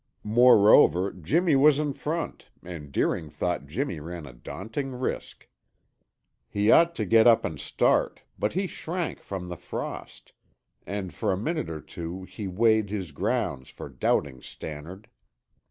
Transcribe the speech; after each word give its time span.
Moreover, 0.23 1.11
Jimmy 1.11 1.55
was 1.55 1.77
in 1.77 1.93
front, 1.93 2.47
and 2.63 2.91
Deering 2.91 3.29
thought 3.29 3.67
Jimmy 3.67 3.99
ran 3.99 4.25
a 4.25 4.33
daunting 4.33 4.93
risk. 4.95 5.47
He 6.49 6.71
ought 6.71 6.95
to 6.95 7.05
get 7.05 7.27
up 7.27 7.45
and 7.45 7.59
start, 7.59 8.23
but 8.39 8.53
he 8.53 8.65
shrank 8.65 9.21
from 9.21 9.47
the 9.47 9.57
frost, 9.57 10.33
and 10.87 11.13
for 11.13 11.31
a 11.31 11.37
minute 11.37 11.69
or 11.69 11.81
two 11.81 12.23
he 12.23 12.47
weighed 12.47 12.89
his 12.89 13.11
grounds 13.11 13.69
for 13.69 13.89
doubting 13.89 14.41
Stannard. 14.41 15.07